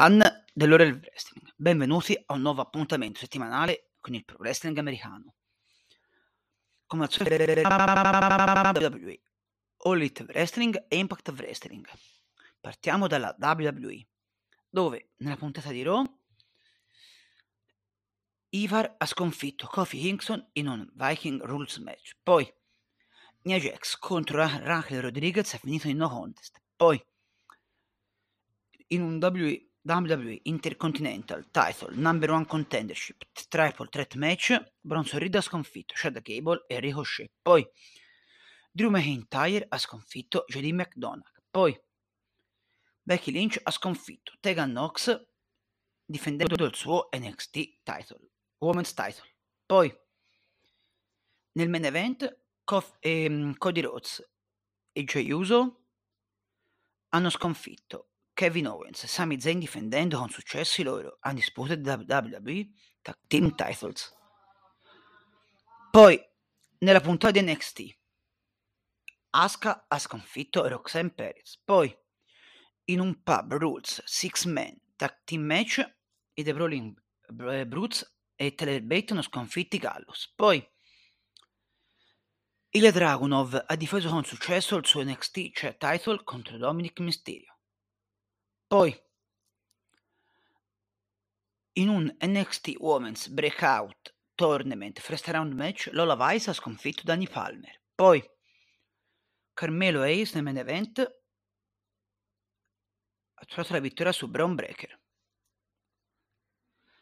[0.00, 5.34] fan dell'ora del wrestling, benvenuti a un nuovo appuntamento settimanale con il pro wrestling americano.
[6.86, 9.20] Come al solito WWE,
[9.76, 11.86] All Elite Wrestling e Impact Wrestling.
[12.58, 14.06] Partiamo dalla WWE,
[14.70, 16.02] dove nella puntata di Raw
[18.48, 22.16] Ivar ha sconfitto Kofi Kingston in un Viking Rules match.
[22.22, 22.50] Poi
[23.42, 26.58] Nia Jax contro Raquel Rodriguez è finito in no contest.
[26.74, 26.98] Poi
[28.92, 35.40] in un WWE WWE Intercontinental Title Number One Contendership Triple Threat Match Bronson Reed ha
[35.40, 37.30] sconfitto Chad Gable e Ricochet.
[37.40, 37.66] Poi
[38.70, 41.42] Drew McIntyre ha sconfitto JD McDonagh.
[41.50, 41.80] Poi
[43.02, 45.18] Becky Lynch ha sconfitto Tegan Knox
[46.04, 49.26] difendendo il suo NXT title Women's title.
[49.64, 49.90] Poi
[51.52, 54.30] nel main event Kof- ehm, Cody Rhodes
[54.92, 55.86] e Jey Uso
[57.08, 58.09] hanno sconfitto
[58.40, 62.70] Kevin Owens e Sami Zayn difendendo con successo i loro Undisputed WWE
[63.02, 64.16] Tag Team Titles.
[65.90, 66.18] Poi,
[66.78, 67.98] nella puntata di NXT,
[69.32, 71.60] Asuka ha sconfitto Roxanne Perez.
[71.62, 71.94] Poi,
[72.84, 75.86] in un Pub Rules Six Man Tag Team Match,
[76.32, 76.98] i The Brawling
[77.66, 80.32] Brutes e Tyler Bate hanno sconfitti Gallus.
[80.34, 80.66] Poi,
[82.70, 87.49] il Dragunov ha difeso con successo il suo NXT cioè title contro Dominic Mysterio.
[88.70, 88.96] Poi,
[91.72, 97.80] in un NXT Women's Breakout Tournament First Round Match, Lola Vice ha sconfitto Danny Palmer.
[97.92, 98.24] Poi,
[99.54, 101.00] Carmelo Hayes nel main event
[103.34, 105.00] ha trovato la vittoria su Brown Breaker.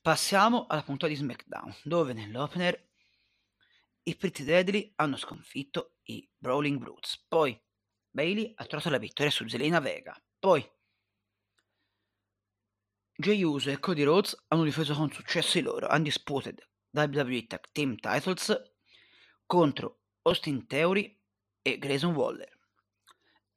[0.00, 2.88] Passiamo alla puntata di SmackDown, dove nell'opener
[4.04, 7.22] i Pretty Deadly hanno sconfitto i Brawling Brutes.
[7.28, 7.62] Poi
[8.08, 10.18] Bailey ha trovato la vittoria su Zelina Vega.
[10.38, 10.66] Poi
[13.20, 17.96] Jey Uso e Cody Rhodes hanno difeso con successo i loro Undisputed WWE Tag Team
[17.96, 18.72] Titles
[19.44, 21.20] contro Austin Theory
[21.60, 22.58] e Grayson Waller.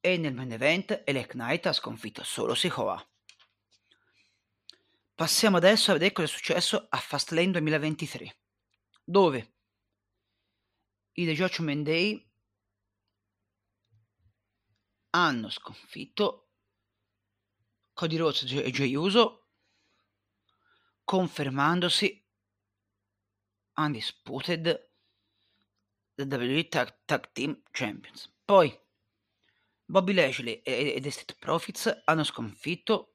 [0.00, 3.04] E nel main event Elec Knight ha sconfitto solo Sikoa.
[5.16, 8.38] Passiamo adesso a vedere cosa è successo a Fastlane 2023,
[9.02, 9.54] dove
[11.14, 12.30] i The Judgment Day
[15.10, 16.50] hanno sconfitto
[17.92, 19.47] Cody Rhodes e Jey Uso
[21.08, 22.22] confermandosi
[23.76, 24.78] undisputed
[26.18, 28.28] WWE Tag, Tag Team Champions.
[28.44, 28.78] Poi
[29.86, 33.14] Bobby Lashley e, The Street Profits hanno sconfitto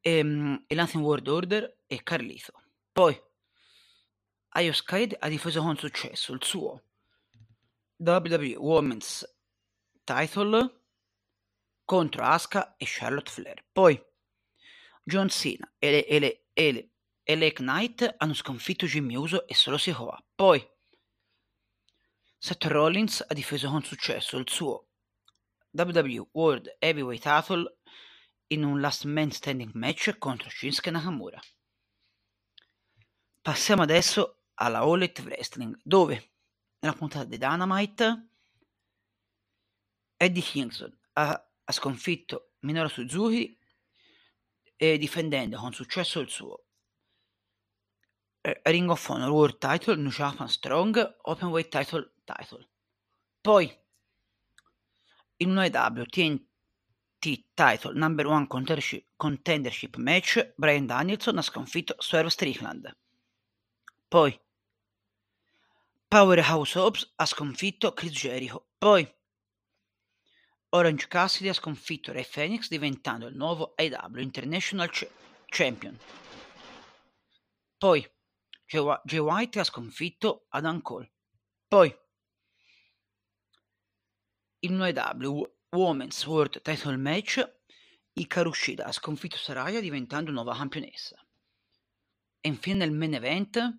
[0.00, 2.52] ehm, e, e World Order e Carlito.
[2.92, 3.20] Poi
[4.60, 6.84] Io Sky ha difeso con successo il suo
[7.96, 9.26] WWE Women's
[10.04, 10.82] Title
[11.84, 13.64] contro Asuka e Charlotte Flair.
[13.72, 14.00] Poi
[15.08, 16.90] John Cena e le, e le, e le,
[17.22, 20.20] e le Knight hanno sconfitto Jimmy Uso e solo Sikoa.
[20.34, 20.68] Poi
[22.36, 24.88] Seth Rollins ha difeso con successo il suo
[25.70, 27.78] WWE World Heavyweight Title
[28.48, 31.40] in un Last Man Standing match contro Shinsuke Nakamura.
[33.40, 36.32] Passiamo adesso alla All Elite Wrestling, dove
[36.80, 38.28] nella puntata di Dynamite
[40.16, 43.56] Eddie Kingston ha, ha sconfitto Minoru Suzuki
[44.76, 46.64] e difendendo con successo il suo
[48.62, 52.68] Ring of Honor World Title, New Japan Strong, Openweight Title Title.
[53.40, 53.84] Poi
[55.38, 62.30] in un AEW TNT Title Number One Contendership, contendership Match, Brian Danielson ha sconfitto Swerve
[62.30, 62.96] Strickland.
[64.08, 64.40] Poi
[66.08, 68.68] Powerhouse Hobbs ha sconfitto Chris Jericho.
[68.78, 69.15] Poi
[70.70, 75.08] Orange Cassidy ha sconfitto Ray Phoenix diventando il nuovo AEW International Ch-
[75.46, 75.98] Champion.
[77.78, 78.06] Poi
[78.66, 81.12] Jay White ha sconfitto Adam Cole.
[81.68, 81.96] Poi
[84.60, 87.54] il nuovo AEW Women's World Title Match
[88.14, 91.16] Ikaru Shida ha sconfitto Saraya diventando nuova campionessa.
[92.40, 93.78] E infine nel main event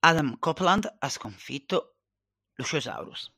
[0.00, 1.96] Adam Copeland ha sconfitto
[2.54, 3.33] Luciosaurus.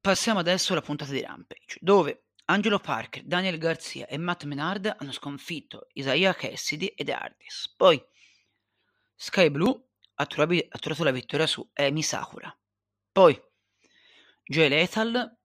[0.00, 5.12] Passiamo adesso alla puntata di Rampage, dove Angelo Parker, Daniel Garcia e Matt Menard hanno
[5.12, 7.74] sconfitto Isaiah Cassidy ed The Hardys.
[7.76, 8.02] Poi
[9.14, 12.58] Sky Blue ha, trovato, la vittoria su Emi Sakura.
[13.12, 13.38] Poi
[14.42, 15.38] Joe Lethal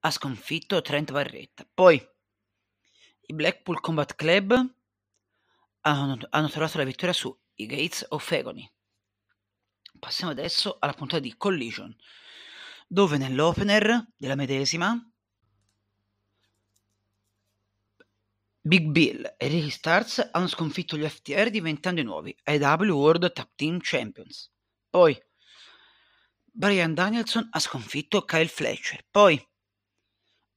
[0.00, 1.64] ha sconfitto Trent Barretta.
[1.72, 1.94] Poi
[3.26, 4.74] i Blackpool Combat Club
[5.82, 8.68] hanno, hanno trovato la vittoria su i Gates of Agony.
[10.00, 11.96] Passiamo adesso alla puntata di Collision,
[12.86, 14.98] dove nell'opener della medesima
[18.66, 23.50] Big Bill e Ricky Starks hanno sconfitto gli FTR diventando i nuovi AW World Tag
[23.54, 24.50] Team Champions.
[24.88, 25.14] Poi
[26.44, 29.04] Brian Danielson ha sconfitto Kyle Fletcher.
[29.10, 29.38] Poi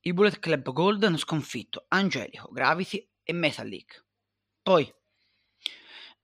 [0.02, 4.06] i Bullet Club Gold hanno sconfitto Angelico, Gravity e Metallic.
[4.62, 4.90] Poi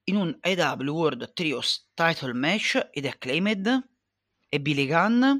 [0.05, 3.89] in un AW World Trios Title Match ed Acclaimed
[4.47, 5.37] e Billy Gunn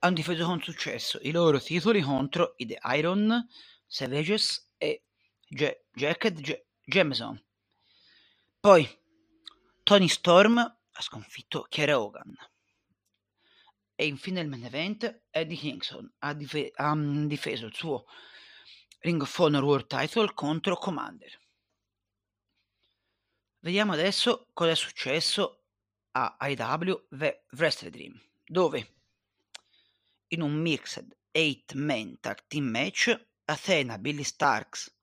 [0.00, 3.46] hanno difeso con successo i loro titoli contro i The Iron
[3.86, 5.04] Savages e
[5.48, 7.42] J- Jacket J- Jameson.
[8.60, 8.88] Poi
[9.82, 12.36] Tony Storm ha sconfitto Kiera Hogan.
[13.94, 16.94] E infine il main event, Eddie Kingston ha, dif- ha
[17.26, 18.04] difeso il suo
[19.00, 21.36] Ring of Honor World Title contro Commander.
[23.60, 25.64] Vediamo adesso cosa è successo
[26.12, 27.06] a IW
[27.50, 28.97] Wrestle Dream, dove
[30.28, 33.14] in un mixed 8-man tag team match
[33.44, 34.94] Athena, Billy Starks,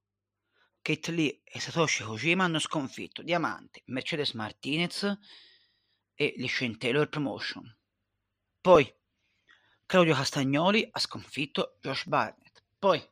[0.81, 5.18] Kate Lee e Satoshi Kojima hanno sconfitto Diamante, Mercedes Martinez
[6.13, 7.75] e Shane Taylor Promotion.
[8.62, 8.94] Poi
[9.88, 12.63] Claudio Castagnoli ha sconfitto Josh Barnett.
[12.77, 13.04] Poi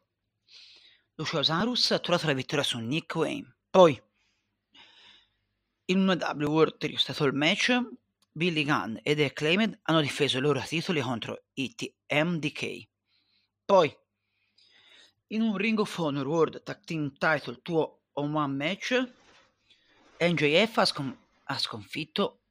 [1.16, 3.56] Lucio Sarus ha trovato la vittoria su Nick Wayne.
[3.70, 4.00] Poi
[5.86, 7.72] in una W World Title Match,
[8.36, 12.88] Billy Gunn ed The Acclaimed hanno difeso i loro titoli contro i TMDK.
[13.64, 13.96] Poi,
[15.28, 19.14] in un Ring of Honor World Tag Team Title 2 on 1 match,
[20.18, 22.42] NJF ha, scon- ha sconfitto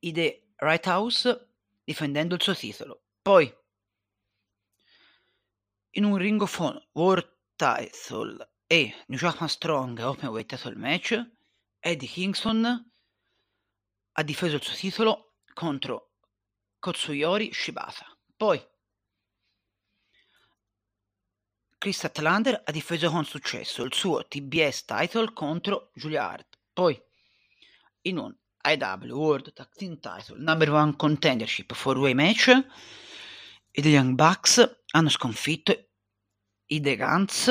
[0.00, 1.48] i The Right House
[1.82, 3.02] difendendo il suo titolo.
[3.20, 3.52] Poi,
[5.94, 11.20] in un Ring of Honor World Title e New Japan Strong Openweight Title Match,
[11.80, 12.89] Eddie Kingston
[14.12, 16.12] ha difeso il suo titolo contro
[16.78, 18.06] Kotsuyori Shibata.
[18.36, 18.62] Poi
[21.78, 26.58] Chris Atlander ha difeso con successo il suo TBS title contro Julia Hart.
[26.72, 27.00] Poi
[28.02, 32.48] in un IW World Tag Team Title Number One Contendership 4-Way match
[33.72, 35.90] i The Young Bucks hanno sconfitto
[36.66, 37.48] i The Guns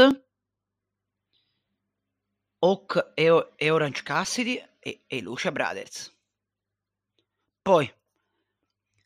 [3.15, 6.13] e, e Orange Cassidy e, e Lucia Brothers.
[7.69, 7.87] Poi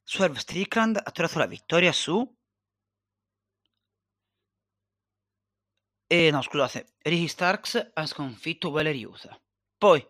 [0.06, 2.38] Swerve Strickland ha trovato la vittoria su
[6.08, 9.38] e no scusate Ricky Starks ha sconfitto Valerie Utah.
[9.78, 10.08] Poi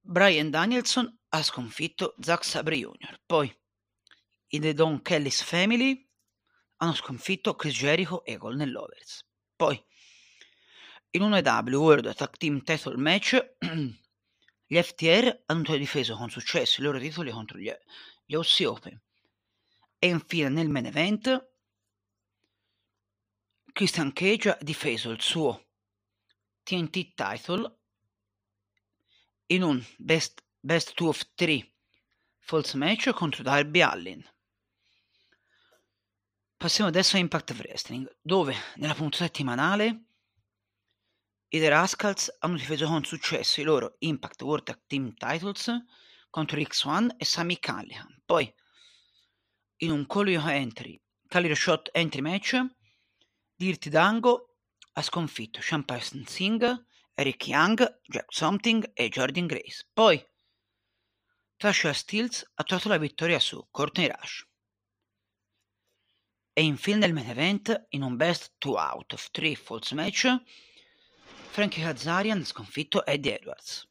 [0.00, 3.20] Brian Danielson ha sconfitto Zack Sabre Jr.
[3.26, 3.60] Poi
[4.46, 6.08] i The Don Kelly's Family
[6.76, 9.22] hanno sconfitto Chris Jericho e Golden Lovers.
[9.54, 9.78] Poi
[11.10, 13.36] in un EW World Tag Team Title Match,
[14.72, 17.70] gli FTR hanno difeso con successo i loro titoli contro gli,
[18.24, 18.98] gli OC Open.
[19.98, 21.50] E infine nel main event,
[23.70, 25.66] Christian Cage ha difeso il suo
[26.62, 27.80] TNT title
[29.48, 31.70] in un best, best 2 of 3
[32.38, 34.26] false match contro Darby Allin.
[36.56, 40.04] Passiamo adesso a Impact Wrestling, dove nella puntata settimanale
[41.54, 45.70] i The Rascals hanno difeso con successo i loro Impact World Tag Team Titles
[46.30, 48.22] contro X1 e Sami Callihan.
[48.24, 48.50] Poi,
[49.80, 52.58] in un Call Entry, Calio Shot Entry match,
[53.54, 54.56] Dirty Dango
[54.94, 59.86] ha sconfitto Parson Singh, Eric Young, Jack Something e Jordan Grace.
[59.92, 60.26] Poi,
[61.58, 64.46] Tasha Steels ha trovato la vittoria su Courtney Rush.
[66.54, 70.26] E infine nel main event, in un best 2 out of 3 falls match,
[71.52, 73.86] Frankie Kazarian sconfitto Eddie Edwards.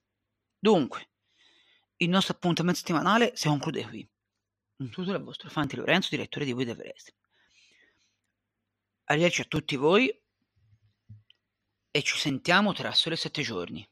[0.57, 1.11] Dunque,
[1.97, 4.09] il nostro appuntamento settimanale si conclude qui.
[4.77, 7.13] Un tutto dal vostro Fanti Lorenzo, direttore di Guida Everest.
[9.03, 10.09] Arrivederci a tutti voi
[11.91, 13.87] e ci sentiamo tra sole sette giorni.